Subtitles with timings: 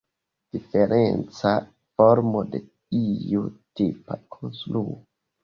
[0.53, 1.51] Diferenca
[1.99, 2.63] formo de
[3.01, 3.45] iu
[3.83, 4.99] tipa konstruo.